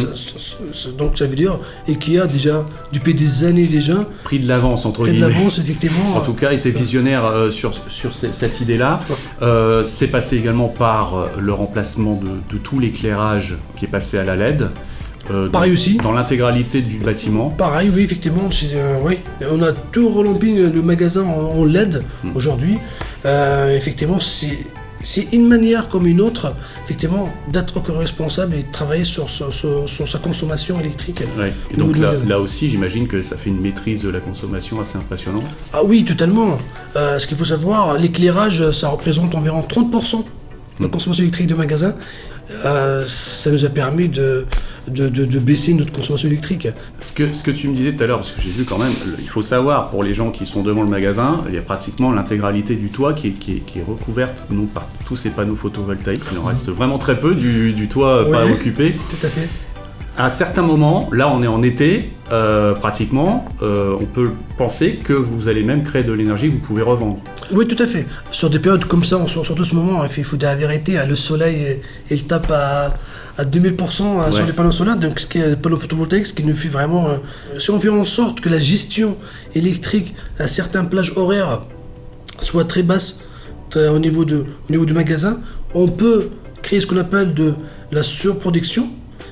Donc 0.99 1.19
ça 1.19 1.27
veut 1.27 1.35
dire, 1.35 1.59
et 1.89 1.97
qui 1.97 2.19
a 2.19 2.27
déjà, 2.27 2.65
depuis 2.93 3.15
des 3.15 3.45
années 3.45 3.67
déjà, 3.67 4.07
Pris 4.25 4.39
de 4.39 4.47
l'avance 4.47 4.87
entre 4.87 5.03
pris 5.03 5.15
de 5.15 5.21
l'avance 5.21 5.59
effectivement. 5.59 6.17
En 6.17 6.21
tout 6.21 6.35
cas, 6.35 6.53
était 6.53 6.71
visionnaire 6.71 7.25
euh, 7.27 7.51
sur, 7.51 7.75
sur 7.89 8.15
ce- 8.15 8.33
cette 8.33 8.61
idée-là. 8.61 9.01
C'est 9.85 10.09
passé 10.09 10.37
également 10.37 10.69
par 10.69 11.27
le 11.39 11.53
remplacement 11.53 12.15
de, 12.15 12.55
de 12.55 12.59
tout 12.59 12.79
l'éclairage 12.79 13.57
qui 13.77 13.87
est 13.87 13.89
passé 13.89 14.19
à 14.19 14.25
la 14.25 14.37
LED. 14.37 14.69
Euh, 15.31 15.49
Pareil 15.49 15.71
dans, 15.71 15.75
aussi. 15.75 15.97
Dans 15.99 16.13
l'intégralité 16.13 16.83
du 16.83 16.99
bâtiment. 16.99 17.51
Pareil, 17.51 17.91
oui, 17.95 18.03
effectivement, 18.03 18.49
euh, 18.75 18.99
oui. 19.03 19.19
On 19.51 19.63
a 19.63 19.73
tout 19.73 20.09
rempli 20.09 20.55
le 20.57 20.83
magasin 20.83 21.23
en, 21.25 21.59
en 21.59 21.65
LED 21.65 22.03
Hmm. 22.25 22.31
aujourd'hui. 22.37 22.79
Euh, 23.25 23.77
effectivement, 23.77 24.19
c'est, 24.21 24.57
une 25.33 25.47
manière 25.49 25.89
comme 25.89 26.07
une 26.07 26.21
autre, 26.21 26.53
effectivement, 26.85 27.29
d'être 27.53 27.81
responsable 27.97 28.55
et 28.57 28.63
de 28.63 28.71
travailler 28.73 29.05
sur, 29.05 29.29
sur- 29.31 29.53
sur- 29.53 29.89
sur 29.89 30.09
sa 30.09 30.19
consommation 30.19 30.79
électrique. 30.81 31.23
Ouais. 31.39 31.53
Et 31.73 31.77
donc 31.77 31.97
là, 31.97 32.15
là 32.27 32.41
aussi, 32.41 32.69
j'imagine 32.71 33.07
que 33.09 33.23
ça 33.23 33.37
fait 33.37 33.51
une 33.51 33.61
maîtrise 33.61 34.03
de 34.03 34.09
la 34.09 34.21
consommation 34.21 34.81
assez 34.81 34.97
impressionnante. 34.97 35.45
Ah 35.73 35.81
oui, 35.85 36.05
totalement. 36.05 36.59
Euh, 36.97 37.19
ce 37.19 37.27
qu'il 37.27 37.37
faut 37.37 37.45
savoir, 37.45 37.99
l'éclairage, 37.99 38.71
ça 38.73 38.89
représente 38.89 39.35
environ 39.35 39.63
30% 39.63 40.19
de 40.19 40.25
la 40.81 40.87
Hmm. 40.87 40.91
consommation 40.91 41.23
électrique 41.23 41.47
de 41.49 41.55
magasin. 41.55 41.95
Euh, 42.65 43.05
ça 43.05 43.51
nous 43.51 43.65
a 43.65 43.69
permis 43.69 44.09
de, 44.09 44.47
de, 44.89 45.09
de- 45.09 45.25
de 45.25 45.39
baisser 45.39 45.75
notre 45.75 45.93
consommation 45.93 46.29
électrique. 46.29 46.69
Ce 47.01 47.13
que, 47.13 47.33
ce 47.33 47.43
que 47.43 47.51
tu 47.51 47.69
me 47.69 47.75
disais 47.75 47.93
tout 47.95 48.05
à 48.05 48.07
l'heure, 48.07 48.19
parce 48.19 48.33
que 48.33 48.41
j'ai 48.41 48.51
vu 48.51 48.65
quand 48.65 48.79
même, 48.79 48.93
il 49.19 49.29
faut 49.29 49.43
savoir, 49.43 49.91
pour 49.91 50.03
les 50.03 50.15
gens 50.15 50.31
qui 50.31 50.47
sont 50.47 50.63
devant 50.63 50.83
le 50.83 50.89
magasin, 50.89 51.41
il 51.49 51.55
y 51.55 51.59
a 51.59 51.63
pratiquement 51.63 52.13
l'intégralité 52.13 52.75
du 52.77 52.89
toit 52.89 53.13
qui 53.15 53.29
est, 53.29 53.33
qui 53.33 53.53
est- 53.53 53.61
qui 53.67 53.79
est 53.81 53.85
recouverte 53.87 54.37
non, 54.51 54.67
par 54.67 54.89
tous 55.07 55.17
ces 55.17 55.31
panneaux 55.31 55.57
photovoltaïques. 55.57 56.23
Il 56.33 56.39
en 56.39 56.45
reste 56.45 56.69
vraiment 56.71 56.99
très 56.99 57.19
peu 57.19 57.35
du, 57.35 57.73
du 57.73 57.89
toit 57.89 58.31
pas 58.31 58.47
occupé. 58.47 58.95
Tout 59.11 59.27
à 59.27 59.29
fait. 59.29 59.49
À 60.19 60.31
certains 60.31 60.63
moments, 60.63 61.11
là 61.13 61.29
on 61.29 61.43
est 61.43 61.47
en 61.47 61.63
été, 61.63 62.11
euh, 62.33 62.73
pratiquement, 62.75 63.45
euh, 63.61 63.95
on 64.01 64.07
peut 64.07 64.31
penser 64.57 64.93
que 64.95 65.13
vous 65.13 65.49
allez 65.49 65.63
même 65.63 65.83
créer 65.83 66.05
de 66.05 66.13
l'énergie 66.13 66.49
que 66.49 66.55
vous 66.55 66.61
pouvez 66.61 66.81
revendre. 66.81 67.19
Oui, 67.53 67.67
tout 67.69 67.81
à 67.83 67.87
fait. 67.87 68.07
Sur 68.33 68.49
des 68.49 68.59
périodes 68.59 68.87
comme 68.87 69.05
ça, 69.05 69.27
sur- 69.27 69.45
surtout 69.45 69.67
ce 69.67 69.75
moment, 69.75 70.03
il 70.05 70.09
faut- 70.11 70.23
faut 70.25 70.37
dire 70.39 70.49
la 70.49 70.55
vérité, 70.57 70.97
hein, 70.99 71.05
le 71.07 71.17
soleil, 71.17 71.81
il 72.11 72.25
tape 72.27 72.51
à, 72.51 72.95
à 73.39 73.45
2000% 73.45 74.03
hein, 74.03 74.33
sur 74.33 74.47
les 74.47 74.53
panneaux 74.53 74.73
solaires, 74.73 74.97
donc 74.97 75.21
ce 75.21 75.27
qui 75.27 75.39
est 75.39 75.57
panneaux 75.57 75.77
photovoltaïques, 75.77 76.27
ce 76.27 76.33
qui 76.35 76.43
nous 76.45 76.55
fait 76.57 76.69
vraiment... 76.69 77.09
euh, 77.09 77.59
si 77.59 77.71
on 77.71 77.79
fait 77.79 77.89
en 77.91 78.05
sorte 78.05 78.41
que 78.41 78.49
la 78.49 78.59
gestion 78.59 79.17
électrique 79.55 80.15
à 80.39 80.49
certaines 80.49 80.89
plages 80.89 81.13
horaires 81.17 81.63
soit 82.41 82.65
très 82.65 82.83
basse 82.83 83.21
très- 83.71 83.89
au, 83.89 83.99
niveau 83.99 84.25
de, 84.25 84.37
au 84.69 84.71
niveau 84.73 84.85
du 84.87 84.93
magasin, 84.95 85.41
on 85.75 85.89
peut 85.89 86.29
créer 86.63 86.81
ce 86.81 86.87
qu'on 86.87 86.97
appelle 86.97 87.35
de 87.35 87.55
la 87.93 88.03
surproduction. 88.03 88.89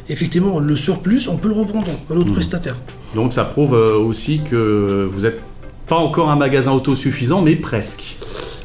Effectivement, 0.08 0.60
le 0.60 0.76
surplus, 0.76 1.28
on 1.28 1.36
peut 1.36 1.48
le 1.48 1.54
revendre 1.54 1.88
à 2.10 2.14
notre 2.14 2.32
prestataire. 2.32 2.76
Donc 3.14 3.32
ça 3.32 3.44
prouve 3.44 3.74
euh, 3.74 3.96
aussi 3.96 4.40
que 4.48 5.08
vous 5.10 5.22
n'êtes 5.22 5.40
pas 5.86 5.96
encore 5.96 6.30
un 6.30 6.36
magasin 6.36 6.72
autosuffisant, 6.72 7.40
mais 7.42 7.56
presque. 7.56 8.16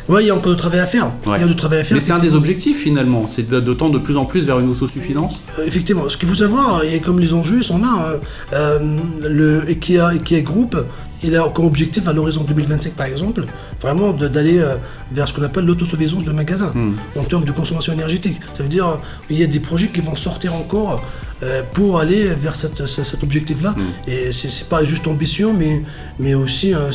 Oui, 0.09 0.23
il 0.23 0.27
y 0.27 0.29
a 0.31 0.35
encore 0.35 0.51
du 0.53 0.57
travail 0.57 0.79
à 0.79 0.85
faire. 0.87 1.05
Ouais. 1.27 1.37
Il 1.37 1.41
y 1.41 1.43
a 1.43 1.47
du 1.47 1.55
travail 1.55 1.79
à 1.79 1.83
faire. 1.83 1.95
Mais 1.95 2.01
c'est 2.01 2.11
un 2.11 2.19
des 2.19 2.33
objectifs 2.33 2.79
finalement, 2.81 3.27
c'est 3.27 3.47
de, 3.47 3.59
de 3.59 3.73
tendre 3.73 3.93
de 3.93 3.99
plus 3.99 4.17
en 4.17 4.25
plus 4.25 4.43
vers 4.45 4.59
une 4.59 4.69
autosuffisance. 4.69 5.39
Euh, 5.59 5.65
Effectivement, 5.67 6.09
ce 6.09 6.17
qu'il 6.17 6.27
faut 6.27 6.35
savoir, 6.35 6.83
et 6.83 6.99
comme 6.99 7.19
les 7.19 7.33
enjeux 7.33 7.61
sont 7.61 7.77
là, 7.77 7.87
hein, 7.89 8.19
euh, 8.53 8.97
le 9.21 9.69
IKEA, 9.69 10.07
IKEA 10.13 10.41
Group, 10.41 10.75
il 11.21 11.35
a 11.35 11.47
comme 11.49 11.65
objectif 11.65 12.07
à 12.07 12.13
l'horizon 12.13 12.43
2025 12.43 12.93
par 12.93 13.05
exemple, 13.05 13.43
vraiment 13.81 14.11
d'aller 14.13 14.57
euh, 14.59 14.75
vers 15.11 15.27
ce 15.27 15.33
qu'on 15.33 15.43
appelle 15.43 15.65
l'autosuffisance 15.65 16.23
de 16.23 16.31
magasin 16.31 16.71
Hmm. 16.73 16.93
en 17.19 17.23
termes 17.23 17.43
de 17.45 17.51
consommation 17.51 17.93
énergétique. 17.93 18.39
Ça 18.57 18.63
veut 18.63 18.69
dire 18.69 18.87
euh, 18.87 18.95
il 19.29 19.37
y 19.37 19.43
a 19.43 19.47
des 19.47 19.59
projets 19.59 19.87
qui 19.87 20.01
vont 20.01 20.15
sortir 20.15 20.53
encore 20.55 21.03
euh, 21.43 21.61
pour 21.73 21.99
aller 21.99 22.25
vers 22.25 22.55
cette- 22.55 22.85
cet 22.85 23.23
objectif-là. 23.23 23.71
Hmm. 23.77 24.09
Et 24.09 24.31
c'est 24.31 24.67
pas 24.69 24.83
juste 24.83 25.07
ambition, 25.07 25.53
mais, 25.53 25.81
mais 26.19 26.33
aussi 26.33 26.73
euh, 26.73 26.91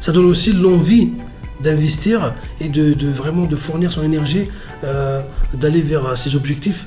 ça 0.00 0.12
donne 0.12 0.26
aussi 0.26 0.52
l'envie 0.52 1.10
d'investir 1.62 2.34
et 2.60 2.68
de, 2.68 2.94
de 2.94 3.08
vraiment 3.08 3.46
de 3.46 3.56
fournir 3.56 3.92
son 3.92 4.02
énergie, 4.02 4.44
euh, 4.84 5.20
d'aller 5.54 5.82
vers 5.82 6.16
ses 6.16 6.34
objectifs. 6.34 6.86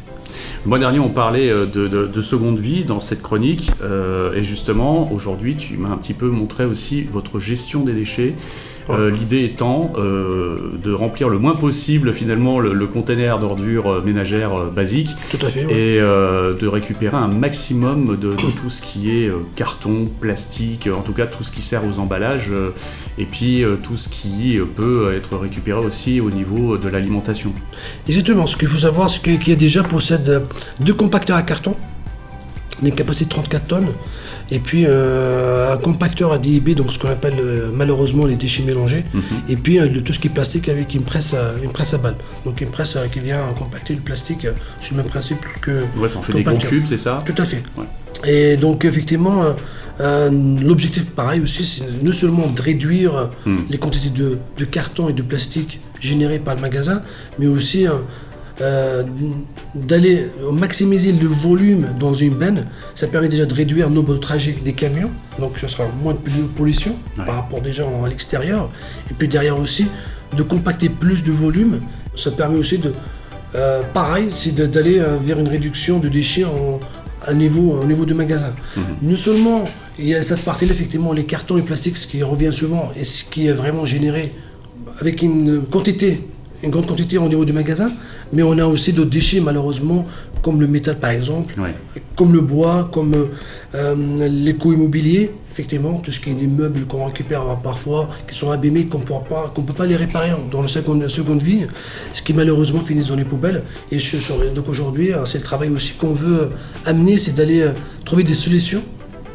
Le 0.66 0.70
mois 0.70 0.80
dernier, 0.80 1.00
on 1.00 1.10
parlait 1.10 1.50
de, 1.50 1.66
de- 1.88 2.08
de 2.08 2.22
seconde 2.22 2.58
vie 2.58 2.84
dans 2.84 3.00
cette 3.00 3.22
chronique, 3.22 3.70
euh, 3.84 4.34
et 4.34 4.44
justement, 4.44 5.12
aujourd'hui, 5.12 5.56
tu 5.56 5.78
m'as 5.78 5.90
un 5.90 5.98
petit 5.98 6.14
peu 6.14 6.30
montré 6.30 6.66
aussi 6.66 7.04
votre 7.04 7.40
gestion 7.40 7.84
des 7.84 7.94
déchets. 7.94 8.34
Euh, 8.90 9.10
L'idée 9.12 9.44
étant 9.46 9.94
euh, 9.98 10.58
de 10.84 10.92
remplir 10.92 11.30
le 11.30 11.38
moins 11.40 11.56
possible 11.56 12.12
finalement 12.14 12.60
le, 12.60 12.74
le 12.74 12.88
container 12.88 13.40
d'ordures 13.40 13.90
euh, 13.92 14.02
ménagères 14.04 14.66
basiques 14.76 15.10
Tout 15.30 15.38
à 15.46 15.50
fait. 15.50 15.66
ouais. 15.66 15.72
et 15.74 16.00
euh, 16.02 16.54
de 16.54 16.68
récupérer 16.68 17.16
un 17.16 17.28
maximum 17.28 18.18
de, 18.18 18.30
de 18.32 18.52
tout 18.62 18.70
ce 18.70 18.82
qui 18.82 19.10
est 19.12 19.32
carton, 19.56 20.06
plastique, 20.22 20.88
en 20.94 21.02
tout 21.02 21.14
cas 21.14 21.26
tout 21.28 21.44
ce 21.44 21.52
qui 21.52 21.62
sert 21.62 21.86
aux 21.88 22.00
emballages, 22.00 22.52
et 23.18 23.26
puis 23.26 23.64
tout 23.84 23.98
ce 23.98 24.10
qui 24.10 24.60
peut 24.76 25.14
être 25.16 25.38
récupéré 25.38 25.80
aussi 25.86 26.20
au 26.22 26.30
niveau 26.30 26.78
de 26.78 26.90
l'alimentation. 26.90 27.54
Exactement. 28.08 28.48
Ce 28.48 28.58
qu'il 28.58 28.68
faut 28.68 28.80
savoir, 28.80 29.10
c'est 29.10 29.22
que 29.22 29.30
Ikea 29.32 29.56
déjà 29.56 29.84
possède 29.84 30.44
deux 30.82 30.94
compacteurs 30.94 31.38
à 31.38 31.42
carton, 31.44 31.76
d'une 32.82 32.94
capacité 32.96 33.26
de 33.26 33.30
34 33.30 33.68
tonnes, 33.68 33.88
et 34.52 34.60
puis 34.60 34.86
euh, 34.86 35.74
un 35.74 35.78
compacteur 35.78 36.32
à 36.34 36.38
DIB, 36.38 36.76
donc 36.76 36.92
ce 36.92 37.00
qu'on 37.00 37.10
appelle 37.10 37.36
euh, 37.40 37.72
malheureusement 37.74 38.26
les 38.26 38.36
déchets 38.36 38.64
mélangés, 38.64 39.06
et 39.48 39.56
puis 39.56 39.80
euh, 39.80 39.88
de 39.88 40.00
tout 40.00 40.12
ce 40.14 40.20
qui 40.20 40.28
est 40.28 40.32
plastique 40.32 40.70
avec 40.70 40.94
une 40.96 41.04
presse 41.04 41.34
à, 41.34 41.54
une 41.64 41.72
presse 41.72 41.94
à 41.94 41.98
balles. 41.98 42.16
Donc 42.46 42.60
une 42.62 42.70
presse 42.70 42.96
euh, 42.96 43.06
qui 43.08 43.20
vient 43.20 43.42
compacter 43.58 43.94
le 43.94 44.02
plastique 44.02 44.46
euh, 44.46 44.52
sur 44.82 44.96
le 44.96 45.02
même 45.04 45.10
principe 45.12 45.40
que. 45.62 45.84
Ouais, 45.98 46.10
ça 46.10 46.20
en 46.20 46.22
fait 46.24 46.34
des 46.34 46.44
gros 46.44 46.58
cubes, 46.58 46.86
c'est 46.86 46.98
ça? 46.98 47.20
Tout 47.26 47.40
à 47.42 47.46
fait. 47.46 47.62
Ouais. 47.78 47.86
Et 48.30 48.58
donc 48.58 48.86
effectivement, 48.86 49.44
euh, 49.44 49.52
euh, 50.02 50.32
l'objectif 50.62 51.06
pareil 51.06 51.42
aussi, 51.42 51.66
c'est 51.66 52.04
non 52.04 52.14
seulement 52.14 52.48
de 52.48 52.62
réduire 52.62 53.16
euh, 53.16 53.26
Hmm. 53.46 53.58
les 53.70 53.78
quantités 53.78 54.10
de, 54.10 54.38
de 54.58 54.66
carton 54.66 55.10
et 55.10 55.14
de 55.14 55.22
plastique 55.22 55.80
générées 56.00 56.40
par 56.40 56.56
le 56.56 56.62
magasin, 56.62 57.02
mais 57.40 57.48
aussi 57.48 57.86
euh, 58.62 59.04
d'aller 59.76 60.28
maximiser 60.52 61.12
le 61.12 61.28
volume 61.28 61.88
dans 62.00 62.14
une 62.14 62.34
benne. 62.36 62.68
Ça 62.96 63.08
permet 63.08 63.28
déjà 63.28 63.46
de 63.46 63.54
réduire 63.54 63.90
le 63.90 63.96
nombre 63.96 64.14
de 64.14 64.20
trajets 64.20 64.56
des 64.64 64.74
camions, 64.74 65.10
donc 65.40 65.54
ce 65.60 65.68
sera 65.68 65.86
moins 66.04 66.14
de 66.14 66.20
pollu- 66.20 66.48
pollution 66.56 66.92
Ouais. 67.18 67.26
par 67.26 67.36
rapport 67.36 67.62
déjà 67.62 67.84
à 67.84 68.08
l'extérieur. 68.08 68.70
Et 69.10 69.14
puis 69.14 69.28
derrière 69.28 69.60
aussi, 69.60 69.88
de 70.38 70.44
compacter 70.44 70.90
plus 70.90 71.24
de 71.24 71.32
volume. 71.32 71.80
Ça 72.16 72.30
permet 72.32 72.58
aussi 72.60 72.78
de, 72.78 72.92
euh, 73.56 73.82
pareil, 73.94 74.28
c'est 74.34 74.54
d'aller 74.56 75.00
euh, 75.00 75.18
vers 75.20 75.40
une 75.40 75.48
réduction 75.48 75.98
de 76.00 76.08
déchets 76.10 76.44
en, 76.46 76.80
à 77.26 77.34
niveau, 77.34 77.80
au 77.82 77.86
niveau 77.86 78.06
du 78.06 78.14
magasin. 78.14 78.52
Non 79.02 79.18
seulement 79.18 79.64
il 79.98 80.08
y 80.08 80.16
a 80.16 80.22
cette 80.24 80.42
partie-là, 80.44 80.74
effectivement, 80.74 81.14
les 81.14 81.24
cartons 81.24 81.58
et 81.58 81.62
plastiques, 81.62 81.98
ce 81.98 82.06
qui 82.08 82.22
revient 82.24 82.52
souvent 82.52 82.92
et 82.96 83.04
ce 83.04 83.24
qui 83.24 83.48
est 83.48 83.54
vraiment 83.54 83.86
généré 83.86 84.24
avec 85.00 85.22
une 85.24 85.64
quantité, 85.70 86.22
une 86.64 86.72
grande 86.72 86.88
quantité 86.88 87.18
au 87.18 87.28
niveau 87.28 87.44
du 87.46 87.54
magasin, 87.54 87.92
mais 88.32 88.42
on 88.42 88.58
a 88.58 88.66
aussi 88.66 88.94
d'autres 88.94 89.10
déchets, 89.10 89.42
malheureusement, 89.42 90.06
comme 90.42 90.60
le 90.62 90.68
métal 90.68 90.98
par 90.98 91.12
exemple, 91.12 91.54
Ouais. 91.60 91.74
comme 92.16 92.32
le 92.34 92.42
bois, 92.42 92.90
comme 92.92 93.14
euh, 93.76 94.28
l'éco-immobilier, 94.30 95.32
effectivement, 95.52 95.96
tout 96.00 96.12
ce 96.12 96.20
qui 96.20 96.32
est 96.32 96.34
des 96.34 96.48
meubles 96.48 96.86
qu'on 96.86 97.06
récupère 97.06 97.42
euh, 97.44 97.56
parfois, 97.62 98.10
qui 98.28 98.38
sont 98.38 98.52
abîmés, 98.52 98.86
qu'on 98.86 99.00
qu'on 99.00 99.62
peut 99.62 99.74
pas 99.74 99.86
les 99.86 99.96
réparer 99.98 100.32
dans 100.52 100.62
la 100.62 100.68
seconde, 100.68 101.08
seconde 101.10 101.42
vie, 101.42 101.62
ce 102.14 102.22
qui 102.22 102.34
malheureusement 102.34 102.82
finit 102.82 103.06
dans 103.06 103.16
les 103.16 103.26
poubelles. 103.26 103.64
Et 103.92 104.00
je- 104.00 104.18
donc 104.56 104.68
aujourd'hui, 104.70 105.14
euh, 105.14 105.26
c'est 105.26 105.40
le 105.40 105.44
travail 105.44 105.70
aussi 105.70 105.94
qu'on 105.94 106.14
veut 106.14 106.50
amener, 106.86 107.18
c'est 107.18 107.34
d'aller 107.36 107.62
euh, 107.62 107.72
trouver 108.06 108.24
des 108.24 108.34
solutions 108.34 108.82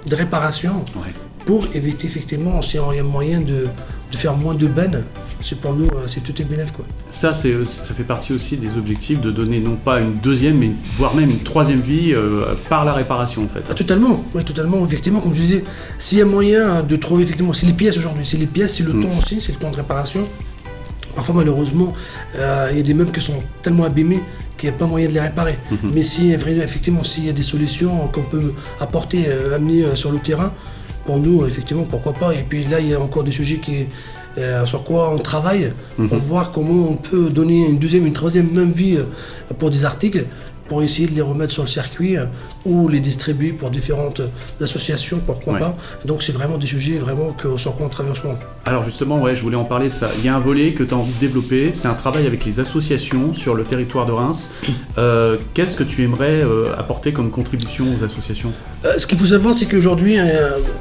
de 0.09 0.15
réparation 0.15 0.73
Ouais. 0.97 1.13
pour 1.45 1.67
éviter 1.75 2.07
effectivement, 2.07 2.63
s'il 2.63 2.81
y 2.81 2.99
a 2.99 3.03
moyen 3.03 3.41
de, 3.41 3.67
de 4.11 4.17
faire 4.17 4.37
moins 4.37 4.55
de 4.55 4.67
bennes, 4.67 5.05
c'est 5.43 5.61
pour 5.61 5.75
nous, 5.75 5.87
euh, 5.87 6.07
c'est 6.07 6.21
tout 6.21 6.41
est 6.41 6.45
bénéfique 6.45 6.75
quoi. 6.77 6.85
Ça, 7.11 7.35
c'est, 7.35 7.65
ça 7.65 7.95
fait 7.95 8.03
partie 8.05 8.33
aussi 8.33 8.57
des 8.57 8.77
objectifs 8.77 9.21
de 9.21 9.31
donner 9.31 9.61
non 9.61 9.77
pas 9.77 10.01
une 10.01 10.15
deuxième, 10.17 10.57
mais 10.59 10.71
voire 10.97 11.15
même 11.15 11.31
une 11.31 11.41
troisième 11.41 11.81
vie 11.81 12.13
euh, 12.15 12.55
par 12.69 12.85
la 12.85 12.93
réparation 12.93 13.45
en 13.45 13.49
fait. 13.49 13.63
Ah, 13.71 13.75
totalement, 13.75 14.25
oui, 14.35 14.43
totalement. 14.45 14.85
Effectivement, 14.85 15.21
comme 15.21 15.35
je 15.35 15.41
disais, 15.43 15.65
s'il 15.99 16.19
y 16.19 16.23
a 16.23 16.25
moyen 16.25 16.83
de 16.83 16.97
trouver, 16.97 17.23
effectivement, 17.25 17.53
c'est 17.53 17.67
les 17.67 17.73
pièces 17.75 17.97
aujourd'hui, 17.99 18.25
c'est 18.27 18.39
les 18.39 18.47
pièces, 18.47 18.77
c'est 18.77 18.83
le 18.85 18.95
Mm. 18.95 19.03
temps 19.05 19.19
aussi, 19.19 19.41
c'est 19.41 19.53
le 19.53 19.59
temps 19.59 19.71
de 19.71 19.77
réparation. 19.77 20.23
Parfois, 21.15 21.35
malheureusement, 21.37 21.93
euh, 22.37 22.69
il 22.71 22.77
y 22.77 22.81
a 22.81 22.83
des 22.83 22.95
meubles 22.95 23.11
qui 23.13 23.21
sont 23.21 23.43
tellement 23.63 23.85
abîmés 23.85 24.21
qu'il 24.57 24.69
n'y 24.71 24.75
a 24.75 24.79
pas 24.79 24.87
moyen 24.87 25.09
de 25.09 25.13
les 25.15 25.21
réparer. 25.21 25.57
Mhm. 25.71 25.91
Mais 25.95 26.03
si, 26.03 26.33
effectivement, 26.33 27.05
s'il 27.05 27.27
y 27.27 27.29
a 27.29 27.33
des 27.33 27.43
solutions 27.43 28.09
qu'on 28.09 28.23
peut 28.23 28.53
apporter, 28.81 29.25
euh, 29.29 29.55
amener 29.57 29.85
euh, 29.85 29.95
sur 29.95 30.11
le 30.13 30.19
terrain, 30.19 30.53
pour 31.09 31.19
nous, 31.27 31.47
effectivement, 31.47 31.87
pourquoi 31.89 32.13
pas. 32.13 32.31
Et 32.35 32.45
puis 32.47 32.65
là, 32.65 32.81
il 32.81 32.89
y 32.91 32.95
a 32.95 33.01
encore 33.01 33.25
des 33.25 33.31
sujets 33.41 33.57
qui, 33.67 33.87
euh, 34.37 34.67
sur 34.67 34.85
quoi 34.85 35.03
on 35.15 35.19
travaille, 35.33 35.73
Mhm. 35.99 36.09
pour 36.11 36.19
voir 36.19 36.53
comment 36.53 36.81
on 36.91 36.97
peut 37.11 37.31
donner 37.31 37.61
une 37.73 37.79
deuxième, 37.79 38.05
une 38.07 38.13
troisième 38.23 38.51
même 38.59 38.73
vie 38.73 38.97
euh, 38.99 39.05
pour 39.59 39.71
des 39.71 39.87
articles, 39.87 40.27
pour 40.69 40.83
essayer 40.83 41.09
de 41.09 41.15
les 41.15 41.23
remettre 41.23 41.55
sur 41.59 41.63
le 41.63 41.73
circuit 41.81 42.15
euh, 42.19 42.27
ou 42.65 42.89
les 42.89 43.01
distribuer 43.01 43.53
pour 43.53 43.71
différentes 43.71 44.21
associations, 44.61 45.21
pourquoi 45.25 45.53
Ouais. 45.55 45.61
pas. 45.61 45.77
Donc 46.05 46.23
c'est 46.23 46.33
vraiment 46.33 46.59
des 46.59 46.67
sujets 46.67 46.99
vraiment 46.99 47.33
que, 47.33 47.57
sur 47.57 47.75
quoi 47.77 47.87
on 47.87 47.89
travaille 47.89 48.13
en 48.13 48.15
ce 48.15 48.23
moment. 48.23 48.39
Alors 48.67 48.83
justement, 48.83 49.21
ouais, 49.23 49.35
je 49.37 49.43
voulais 49.43 49.57
en 49.57 49.65
parler 49.65 49.89
de 49.89 49.93
ça. 49.93 50.11
Il 50.19 50.25
y 50.25 50.29
a 50.29 50.35
un 50.37 50.39
volet 50.41 50.73
que 50.73 50.83
tu 50.83 50.93
as 50.93 50.97
envie 50.97 51.13
de 51.13 51.19
développer, 51.21 51.71
c'est 51.73 51.89
un 51.89 51.95
travail 51.95 52.27
avec 52.27 52.45
les 52.45 52.61
associations 52.61 53.33
sur 53.35 53.55
le 53.55 53.65
territoire 53.65 54.07
de 54.07 54.13
Reims. 54.13 54.51
Euh, 54.99 55.37
Qu'est-ce 55.55 55.77
que 55.77 55.85
tu 55.85 56.03
aimerais 56.03 56.43
euh, 56.43 56.75
apporter 56.77 57.13
comme 57.13 57.31
contribution 57.31 57.87
aux 57.99 58.05
associations? 58.05 58.53
Euh, 58.85 58.99
ce 58.99 59.07
qu'il 59.07 59.19
faut 59.19 59.27
savoir, 59.27 59.55
c'est 59.55 59.67
qu'aujourd'hui, 59.67 60.17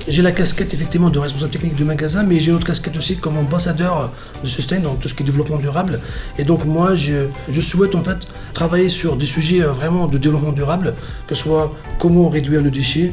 j'ai 0.07 0.21
la 0.21 0.31
casquette 0.31 0.73
effectivement 0.73 1.09
de 1.09 1.19
responsable 1.19 1.51
technique 1.51 1.75
de 1.75 1.83
magasin, 1.83 2.23
mais 2.23 2.39
j'ai 2.39 2.49
une 2.51 2.57
autre 2.57 2.67
casquette 2.67 2.97
aussi 2.97 3.17
comme 3.17 3.37
ambassadeur 3.37 4.11
de 4.43 4.47
Sustain, 4.47 4.79
dans 4.79 4.95
tout 4.95 5.07
ce 5.07 5.13
qui 5.13 5.23
est 5.23 5.25
développement 5.25 5.57
durable. 5.57 5.99
Et 6.37 6.43
donc 6.43 6.65
moi, 6.65 6.95
je, 6.95 7.27
je 7.49 7.61
souhaite 7.61 7.95
en 7.95 8.03
fait 8.03 8.17
travailler 8.53 8.89
sur 8.89 9.15
des 9.15 9.25
sujets 9.25 9.59
vraiment 9.61 10.07
de 10.07 10.17
développement 10.17 10.51
durable, 10.51 10.93
que 11.27 11.35
ce 11.35 11.43
soit 11.43 11.66
comment 11.99 12.29
réduire 12.29 12.61
nos 12.61 12.69
déchets, 12.69 13.11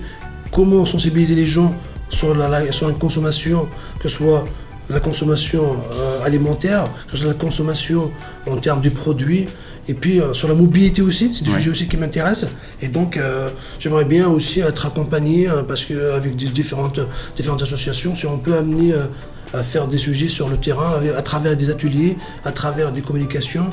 comment 0.53 0.85
sensibiliser 0.87 1.35
les 1.35 1.47
gens 1.47 1.75
sur 2.09 2.35
la, 2.35 2.49
la- 2.49 2.73
sur 2.73 2.89
une 2.89 2.99
consommation, 2.99 3.67
que 4.01 4.09
ce 4.09 4.17
soit 4.19 4.45
la 4.91 5.01
consommation 5.01 5.65
euh, 5.95 6.25
alimentaire, 6.27 6.85
que 7.07 7.13
ce 7.13 7.23
soit 7.25 7.29
la 7.29 7.35
consommation 7.35 8.11
en 8.47 8.57
termes 8.59 8.83
de 8.83 8.91
produits, 8.91 9.47
et 9.89 9.95
puis 9.95 10.21
euh, 10.21 10.33
sur 10.35 10.47
la 10.49 10.55
mobilité 10.55 11.01
aussi, 11.03 11.35
c'est 11.35 11.45
des 11.45 11.51
Ouais. 11.51 11.57
sujets 11.57 11.71
aussi 11.71 11.89
qui 11.89 11.97
m'intéressent. 11.97 12.51
Et 12.83 12.89
donc 12.89 13.17
euh, 13.17 13.49
j'aimerais 13.81 14.05
bien 14.05 14.29
aussi 14.29 14.61
être 14.61 14.85
accompagné, 14.87 15.49
parce 15.67 15.85
qu'avec 15.87 16.37
différentes, 16.37 17.01
différentes 17.37 17.63
associations, 17.63 18.15
si 18.15 18.27
on 18.27 18.39
peut 18.39 18.57
amener 18.57 18.93
à 19.53 19.63
faire 19.63 19.87
des 19.87 19.99
sujets 19.99 20.29
sur 20.29 20.49
le 20.49 20.57
terrain, 20.57 21.01
à 21.17 21.23
travers 21.23 21.57
des 21.57 21.71
ateliers, 21.71 22.17
à 22.45 22.53
travers 22.53 22.93
des 22.93 23.01
communications, 23.03 23.67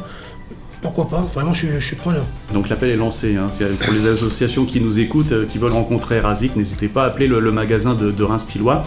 pourquoi 0.81 1.07
pas, 1.09 1.21
vraiment 1.33 1.53
je, 1.53 1.65
suis- 1.65 1.75
je 1.79 1.85
suis 1.85 1.95
preneur. 1.95 2.23
Donc 2.53 2.69
l'appel 2.69 2.89
est 2.89 2.95
lancé. 2.95 3.35
hein. 3.35 3.47
C'est 3.51 3.65
Pour 3.77 3.93
les 3.93 4.07
associations 4.07 4.65
qui 4.65 4.81
nous 4.81 4.99
écoutent, 4.99 5.31
euh, 5.31 5.45
qui 5.45 5.57
veulent 5.57 5.71
rencontrer 5.71 6.19
Razik, 6.19 6.55
n'hésitez 6.55 6.87
pas 6.87 7.03
à 7.03 7.07
appeler 7.07 7.27
le, 7.27 7.39
le 7.39 7.51
magasin 7.51 7.93
de, 7.93 8.11
de 8.11 8.23
Reims-Tillois. 8.23 8.83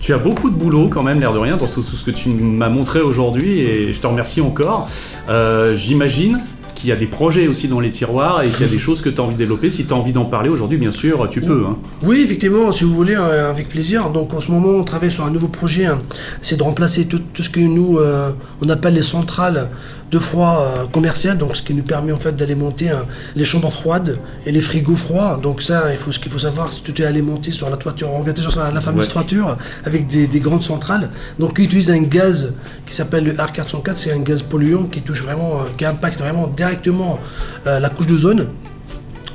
Tu 0.00 0.12
as 0.12 0.18
beaucoup 0.18 0.50
de 0.50 0.56
boulot 0.56 0.88
quand 0.88 1.02
même, 1.02 1.20
l'air 1.20 1.32
de 1.32 1.38
rien, 1.38 1.56
dans 1.56 1.66
tout, 1.66 1.82
tout 1.82 1.96
ce 1.96 2.04
que 2.04 2.10
tu 2.10 2.28
m'as 2.30 2.68
montré 2.68 3.00
aujourd'hui 3.00 3.60
et 3.60 3.92
je 3.92 4.00
te 4.00 4.06
remercie 4.06 4.40
encore. 4.40 4.88
Euh, 5.28 5.74
J'imagine 5.74 6.40
qu'il 6.74 6.90
y 6.90 6.92
a 6.92 6.96
des 6.96 7.06
projets 7.06 7.48
aussi 7.48 7.68
dans 7.68 7.80
les 7.80 7.90
tiroirs 7.90 8.42
et 8.42 8.48
qu'il 8.50 8.60
y 8.66 8.68
a 8.68 8.70
des 8.70 8.78
choses 8.78 9.00
que 9.00 9.08
tu 9.08 9.18
as 9.18 9.24
envie 9.24 9.32
de 9.32 9.38
développer. 9.38 9.70
Si 9.70 9.86
tu 9.86 9.94
as 9.94 9.96
envie 9.96 10.12
d'en 10.12 10.26
parler 10.26 10.50
aujourd'hui, 10.50 10.76
bien 10.76 10.92
sûr, 10.92 11.26
tu 11.30 11.40
peux. 11.40 11.64
hein. 11.66 11.78
Oui, 12.02 12.20
effectivement, 12.22 12.70
si 12.70 12.84
vous 12.84 12.92
voulez, 12.94 13.14
euh, 13.16 13.48
avec 13.48 13.70
plaisir. 13.70 14.10
Donc 14.10 14.34
en 14.34 14.40
ce 14.40 14.50
moment, 14.52 14.68
on 14.78 14.84
travaille 14.84 15.10
sur 15.10 15.24
un 15.24 15.30
nouveau 15.30 15.48
projet. 15.48 15.86
hein. 15.86 15.96
C'est 16.42 16.56
de 16.58 16.62
remplacer 16.62 17.06
tout, 17.06 17.20
tout 17.32 17.42
ce 17.42 17.48
que 17.48 17.60
nous, 17.60 17.96
euh, 17.98 18.30
on 18.60 18.68
appelle 18.68 18.92
les 18.92 19.00
centrales 19.02 19.70
de 20.10 20.18
froid 20.18 20.60
euh, 20.60 20.84
commerciales. 20.92 21.36
Donc 21.38 21.56
ce 21.56 21.62
qui 21.62 21.74
nous 21.74 21.82
permet 21.82 22.12
en 22.12 22.16
fait 22.16 22.34
d'alimenter 22.36 22.90
hein, 22.90 23.06
les 23.34 23.44
chambres 23.44 23.70
froides 23.72 24.18
et 24.46 24.52
les 24.52 24.60
frigos 24.60 24.96
froids. 24.96 25.38
Donc 25.42 25.62
ça, 25.62 25.90
il 25.90 25.96
faut, 25.96 26.12
ce 26.12 26.18
qu'il 26.18 26.30
faut 26.30 26.38
savoir, 26.38 26.72
c'est 26.72 26.82
tout 26.82 27.00
est 27.02 27.04
alimenté 27.04 27.50
sur 27.50 27.68
la 27.70 27.76
toiture. 27.76 28.08
On 28.12 28.18
revient 28.20 28.34
toujours 28.34 28.52
sur 28.52 28.62
la, 28.62 28.70
la 28.70 28.80
fameuse 28.80 29.06
Ouais. 29.06 29.12
toiture 29.12 29.56
avec 29.84 30.06
des, 30.06 30.26
des 30.26 30.40
grandes 30.40 30.62
centrales. 30.62 31.10
Donc 31.38 31.56
qui 31.56 31.64
utilise 31.64 31.90
un 31.90 32.02
gaz 32.02 32.54
qui 32.86 32.94
s'appelle 32.94 33.24
le 33.24 33.32
R404. 33.34 33.92
C'est 33.96 34.12
un 34.12 34.20
gaz 34.20 34.42
polluant 34.42 34.84
qui 34.84 35.00
touche 35.02 35.22
vraiment, 35.22 35.60
euh, 35.60 35.64
qui 35.76 35.84
impacte 35.84 36.18
vraiment 36.20 36.46
directement 36.46 37.18
euh, 37.66 37.80
la 37.80 37.88
couche 37.88 38.06
d'ozone. 38.06 38.46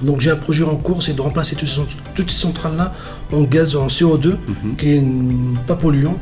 Donc 0.01 0.19
j'ai 0.19 0.31
un 0.31 0.35
projet 0.35 0.63
en 0.63 0.77
cours, 0.77 1.03
c'est 1.03 1.13
de 1.13 1.21
remplacer 1.21 1.55
toutes 1.55 1.67
ces, 1.69 1.75
cent- 1.75 1.85
toutes 2.15 2.31
ces 2.31 2.37
centrales-là 2.41 2.91
en 3.31 3.41
gaz 3.43 3.75
en 3.75 3.85
CO2, 3.87 4.33
qui 4.77 4.95
est 4.95 4.99
mm, 5.01 5.57
pas 5.67 5.75
polluant 5.75 6.17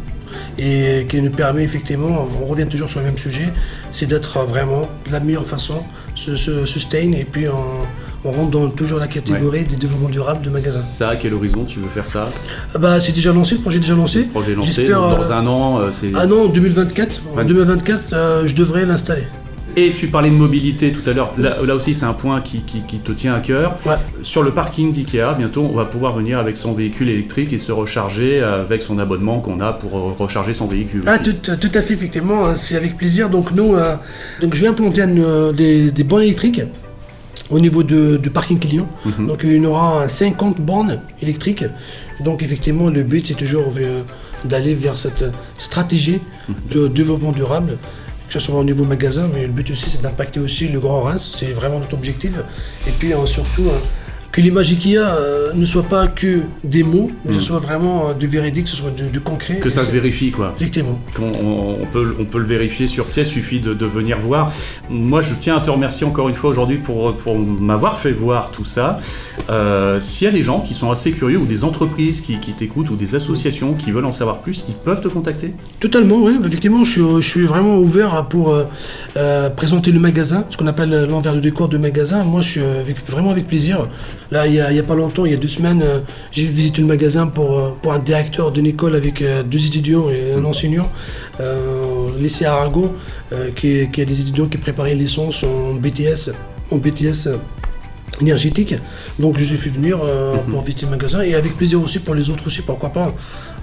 et 0.57 1.05
qui 1.09 1.21
nous 1.21 1.31
permet 1.31 1.63
effectivement, 1.63 2.27
on 2.41 2.45
revient 2.45 2.67
toujours 2.67 2.89
sur 2.89 2.99
le 2.99 3.05
même 3.05 3.17
sujet, 3.17 3.51
c'est 3.91 4.05
d'être 4.07 4.39
vraiment 4.45 4.89
de 5.07 5.11
la 5.11 5.19
meilleure 5.19 5.45
façon, 5.47 5.83
se, 6.15 6.35
se 6.35 6.65
sustain 6.65 7.11
et 7.13 7.25
puis 7.29 7.47
on, 7.47 8.27
on 8.27 8.31
rentre 8.31 8.51
dans 8.51 8.67
toujours 8.69 8.99
la 8.99 9.07
catégorie 9.07 9.63
des 9.63 9.75
développements 9.77 10.09
durables 10.09 10.43
de 10.43 10.49
magasins. 10.49 10.81
Ça, 10.81 11.09
à 11.09 11.15
quel 11.15 11.33
horizon 11.33 11.63
tu 11.65 11.79
veux 11.79 11.87
faire 11.87 12.07
ça? 12.07 12.29
Ah 12.75 12.77
bah 12.77 12.99
c'est 12.99 13.13
déjà 13.13 13.31
lancé, 13.31 13.55
le 13.55 13.61
projet 13.61 13.77
est 13.77 13.81
déjà 13.81 13.95
lancé. 13.95 14.23
Projet 14.23 14.55
lancé 14.55 14.71
J'espère, 14.73 15.01
donc, 15.01 15.13
euh, 15.13 15.21
dans 15.23 15.31
un 15.31 15.47
an. 15.47 15.79
euh, 15.79 15.91
c'est... 15.91 16.11
Ah 16.15 16.25
non, 16.25 16.47
2024. 16.47 17.21
En 17.33 17.37
Ouais. 17.37 17.45
2024, 17.45 18.03
euh, 18.13 18.47
je 18.47 18.55
devrais 18.55 18.85
l'installer. 18.85 19.23
Et 19.75 19.91
tu 19.93 20.07
parlais 20.07 20.29
de 20.29 20.35
mobilité 20.35 20.91
tout 20.91 21.07
à 21.09 21.13
l'heure. 21.13 21.33
Là, 21.37 21.57
là 21.63 21.75
aussi, 21.75 21.93
c'est 21.93 22.05
un 22.05 22.13
point 22.13 22.41
qui, 22.41 22.61
qui- 22.61 22.81
qui 22.81 22.97
te 22.97 23.11
tient 23.11 23.33
à 23.35 23.39
cœur. 23.39 23.77
Ouais. 23.85 23.95
Sur 24.23 24.43
le 24.43 24.51
parking 24.51 24.91
d'IKEA, 24.91 25.33
bientôt, 25.37 25.61
on 25.71 25.75
va 25.75 25.85
pouvoir 25.85 26.13
venir 26.15 26.39
avec 26.39 26.57
son 26.57 26.73
véhicule 26.73 27.09
électrique 27.09 27.53
et 27.53 27.57
se 27.59 27.71
recharger 27.71 28.41
avec 28.41 28.81
son 28.81 28.99
abonnement 28.99 29.39
qu'on 29.39 29.59
a 29.59 29.71
pour 29.73 29.91
recharger 30.17 30.53
son 30.53 30.67
véhicule. 30.67 31.03
Ah, 31.05 31.19
tout, 31.19 31.33
tout 31.33 31.71
à 31.73 31.81
fait, 31.81 31.93
effectivement, 31.93 32.47
hein, 32.47 32.55
c'est 32.55 32.75
avec 32.75 32.97
plaisir. 32.97 33.29
Donc, 33.29 33.51
nous, 33.51 33.75
euh, 33.75 33.95
donc 34.41 34.55
je 34.55 34.61
vais 34.61 34.67
implanter 34.67 35.01
euh, 35.07 35.51
des, 35.53 35.91
des 35.91 36.03
bornes 36.03 36.23
électriques 36.23 36.61
au 37.49 37.59
niveau 37.59 37.83
de, 37.83 38.17
du 38.17 38.29
parking 38.29 38.59
client. 38.59 38.87
Mhm. 39.05 39.27
Donc, 39.27 39.41
il 39.43 39.61
y 39.61 39.65
aura 39.65 40.07
50 40.07 40.59
bornes 40.61 40.99
électriques. 41.21 41.63
Donc, 42.23 42.43
effectivement, 42.43 42.89
le 42.89 43.03
but, 43.03 43.25
c'est 43.27 43.33
toujours 43.35 43.71
euh, 43.77 44.01
d'aller 44.45 44.73
vers 44.73 44.97
cette 44.97 45.25
stratégie 45.57 46.19
de 46.71 46.87
développement 46.87 47.31
durable, 47.31 47.77
que 48.29 48.33
ce 48.33 48.39
soit 48.39 48.55
au 48.55 48.63
niveau 48.63 48.83
magasin, 48.83 49.27
mais 49.33 49.41
le 49.41 49.51
but 49.51 49.71
aussi, 49.71 49.89
c'est 49.89 50.01
d'impacter 50.03 50.39
aussi 50.39 50.67
le 50.67 50.79
Grand 50.79 51.01
Reims. 51.01 51.35
C'est 51.39 51.51
vraiment 51.51 51.79
notre 51.79 51.95
objectif. 51.95 52.33
Et 52.87 52.91
puis, 52.91 53.11
euh, 53.11 53.25
surtout, 53.25 53.63
euh, 53.63 53.79
que 54.31 54.41
l'image 54.41 54.71
IKEA 54.71 54.97
euh, 54.97 55.53
ne 55.53 55.65
soit 55.65 55.83
pas 55.83 56.07
que 56.07 56.41
des 56.63 56.83
mots, 56.83 57.09
mais 57.25 57.33
que 57.33 57.39
ce 57.39 57.47
soit 57.47 57.59
vraiment 57.59 58.09
euh, 58.09 58.13
du 58.13 58.27
véridique, 58.27 58.65
que 58.65 58.69
ce 58.69 58.75
soit 58.75 58.91
du, 58.91 59.19
concret. 59.19 59.55
Que 59.55 59.69
ça 59.69 59.85
se 59.85 59.91
vérifie, 59.91 60.31
quoi. 60.31 60.53
Effectivement. 60.55 60.99
qu'on 61.15 61.31
on, 61.81 61.85
peut, 61.85 62.15
on 62.19 62.25
peut 62.25 62.37
le 62.37 62.45
vérifier 62.45 62.87
sur 62.87 63.05
pièce, 63.05 63.29
suffit 63.29 63.59
de, 63.59 63.85
venir 63.85 64.19
voir. 64.19 64.53
Moi, 64.89 65.21
je 65.21 65.33
tiens 65.33 65.57
à 65.57 65.61
te 65.61 65.71
remercier 65.71 66.05
encore 66.05 66.29
une 66.29 66.35
fois 66.35 66.51
aujourd'hui 66.51 66.77
pour, 66.77 67.15
pour 67.15 67.39
m'avoir 67.39 67.99
fait 67.99 68.11
voir 68.11 68.51
tout 68.51 68.65
ça. 68.65 68.99
Euh, 69.49 69.99
S'il 69.99 70.25
y 70.25 70.27
a 70.27 70.33
des 70.33 70.43
gens 70.43 70.59
qui 70.59 70.75
sont 70.75 70.91
assez 70.91 71.11
curieux 71.11 71.39
ou 71.39 71.45
des 71.45 71.63
entreprises 71.63 72.21
qui, 72.21 72.37
t'écoutent 72.37 72.91
ou 72.91 72.95
des 72.95 73.15
associations 73.15 73.73
qui 73.73 73.91
veulent 73.91 74.05
en 74.05 74.11
savoir 74.11 74.39
plus, 74.39 74.65
ils 74.69 74.75
peuvent 74.75 75.01
te 75.01 75.07
contacter? 75.07 75.53
Totalement, 75.79 76.17
oui. 76.17 76.37
Effectivement, 76.45 76.83
je 76.83 77.21
suis, 77.21 77.45
vraiment 77.45 77.77
ouvert 77.77 78.27
pour 78.29 78.55
présenter 79.55 79.91
le 79.91 79.99
magasin, 79.99 80.45
ce 80.51 80.57
qu'on 80.57 80.67
appelle 80.67 81.07
l'envers 81.09 81.33
du 81.33 81.41
décor 81.41 81.67
de 81.67 81.77
magasin. 81.79 82.23
Moi, 82.23 82.41
je 82.41 82.49
suis 82.49 82.61
vraiment 83.07 83.31
avec 83.31 83.47
plaisir. 83.47 83.87
Là, 84.31 84.45
il 84.45 84.53
n'y 84.53 84.59
a, 84.79 84.83
pas 84.83 84.93
longtemps, 84.95 85.25
il 85.25 85.31
y 85.31 85.35
a 85.35 85.37
deux 85.37 85.47
semaines, 85.47 85.81
euh, 85.81 85.99
j'ai 86.31 86.45
visité 86.45 86.81
le 86.81 86.87
magasin 86.87 87.25
pour, 87.27 87.57
euh, 87.57 87.69
pour 87.81 87.93
un 87.93 87.99
directeur 87.99 88.51
d'une 88.51 88.67
école 88.67 88.95
avec 88.95 89.23
euh, 89.23 89.41
deux 89.41 89.65
étudiants 89.65 90.07
et 90.11 90.33
un 90.33 90.45
enseignant, 90.45 90.87
lycée 92.19 92.45
Aragon, 92.45 92.91
euh, 93.33 93.49
qui, 93.55 93.89
qui 93.91 94.01
a 94.01 94.05
des 94.05 94.21
étudiants 94.21 94.47
qui 94.47 94.57
préparaient 94.57 94.93
une 94.93 94.99
licence 94.99 95.43
en 95.43 95.73
BTS, 95.75 96.31
en 96.71 96.77
BTS 96.77 97.29
énergétique. 98.21 98.75
Donc 99.19 99.37
je 99.37 99.45
suis 99.45 99.57
fait 99.57 99.69
venir 99.69 99.97
euh, 100.03 100.35
pour 100.49 100.61
visiter 100.61 100.85
le 100.85 100.91
magasin 100.91 101.21
et 101.21 101.33
avec 101.35 101.55
plaisir 101.57 101.81
aussi 101.81 101.99
pour 101.99 102.15
les 102.15 102.29
autres 102.29 102.45
aussi, 102.47 102.61
pourquoi 102.61 102.89
pas. 102.89 103.13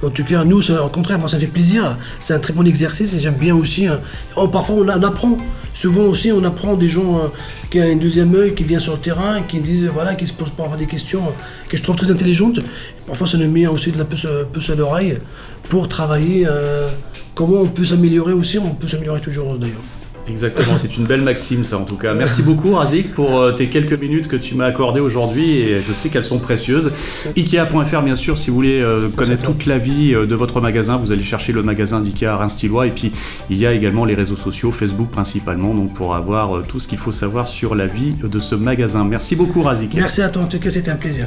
En 0.03 0.11
tout 0.11 0.25
cas, 0.25 0.45
nous, 0.45 0.63
ça- 0.63 0.85
au 0.85 0.89
contraire, 0.89 1.19
moi 1.19 1.29
ça 1.29 1.39
fait 1.39 1.47
plaisir. 1.47 1.97
C'est 2.21 2.35
un 2.35 2.39
très 2.39 2.53
bon 2.53 2.67
exercice 2.67 3.15
et 3.15 3.21
j'aime 3.21 3.35
bien 3.35 3.55
aussi. 3.55 3.87
hein. 3.87 4.01
Oh, 4.37 4.49
parfois 4.49 4.77
on 4.77 4.89
apprend. 4.89 5.37
Souvent 5.77 6.05
aussi 6.05 6.33
on 6.33 6.43
apprend 6.43 6.75
des 6.75 6.89
gens 6.89 7.19
euh, 7.19 7.29
qui 7.71 7.79
ont 7.79 7.83
un 7.85 7.97
deuxième 7.97 8.35
œil, 8.35 8.55
qui 8.55 8.65
viennent 8.65 8.81
sur 8.81 8.95
le 8.95 8.99
terrain, 8.99 9.43
qui 9.43 9.61
disent 9.61 9.91
voilà, 9.93 10.15
qui 10.15 10.27
se 10.27 10.33
posent 10.33 10.51
pas 10.51 10.65
avoir 10.65 10.79
des 10.79 10.87
questions 10.87 11.21
euh, 11.21 11.69
que 11.69 11.77
je 11.77 11.83
trouve 11.83 11.97
très 11.97 12.11
intelligentes. 12.11 12.61
Parfois 13.07 13.27
ça 13.27 13.37
nous 13.37 13.51
met 13.51 13.67
aussi 13.67 13.93
de 13.93 13.99
la 13.99 14.07
puce, 14.07 14.25
euh, 14.25 14.45
puce 14.51 14.71
à 14.71 14.75
l'oreille 14.75 15.19
pour 15.69 15.87
travailler. 15.87 16.47
comment 17.35 17.61
on 17.63 17.69
peut 17.69 17.85
s'améliorer 17.85 18.33
aussi, 18.33 18.57
on 18.57 18.75
peut 18.75 18.87
s'améliorer 18.87 19.21
toujours 19.21 19.59
d'ailleurs. 19.59 19.83
Exactement, 20.29 20.77
c'est 20.77 20.97
une 20.97 21.05
belle 21.05 21.23
maxime 21.23 21.65
ça 21.65 21.79
en 21.79 21.85
tout 21.85 21.97
cas. 21.97 22.13
Merci 22.13 22.43
beaucoup 22.43 22.73
Razik 22.73 23.15
pour 23.15 23.39
euh, 23.39 23.53
tes 23.53 23.69
quelques 23.69 24.01
minutes 24.01 24.27
que 24.27 24.37
tu 24.37 24.55
m'as 24.55 24.67
accordées 24.67 25.01
aujourd'hui 25.01 25.61
et 25.61 25.81
je 25.81 25.93
sais 25.93 26.09
qu'elles 26.09 26.25
sont 26.25 26.39
précieuses. 26.39 26.91
Ikea.fr 27.37 28.03
bien 28.03 28.17
sûr 28.17 28.37
si 28.37 28.51
vous 28.51 28.57
voulez 28.57 28.81
euh, 28.81 29.09
connaître 29.09 29.45
toute 29.45 29.67
la 29.67 29.79
vie 29.79 30.15
euh, 30.15 30.27
de 30.27 30.35
votre 30.35 30.61
magasin, 30.61 30.97
vous 30.97 31.13
allez 31.13 31.23
chercher 31.23 31.53
le 31.53 31.63
magasin 31.63 32.01
d'Ikea 32.01 32.37
Reims-Stilois 32.37 32.89
et 32.89 32.91
puis 32.91 33.13
il 33.51 33.59
y 33.59 33.67
a 33.67 33.73
également 33.73 34.05
les 34.05 34.15
réseaux 34.15 34.37
sociaux, 34.37 34.73
Facebook 34.73 35.11
principalement, 35.11 35.75
donc 35.75 35.95
pour 35.95 36.15
avoir 36.15 36.67
tout 36.67 36.81
ce 36.81 36.89
qu'il 36.89 36.99
faut 36.99 37.13
savoir 37.13 37.47
sur 37.47 37.75
la 37.75 37.87
vie 37.87 38.15
de 38.23 38.39
ce 38.39 38.55
magasin. 38.55 39.05
Merci 39.05 39.37
beaucoup 39.37 39.63
Razik. 39.63 39.95
Merci 39.95 40.23
à 40.23 40.29
toi 40.29 40.43
en 40.43 40.47
tout 40.47 40.59
cas, 40.59 40.71
c'était 40.71 40.91
un 40.91 40.97
plaisir. 40.97 41.27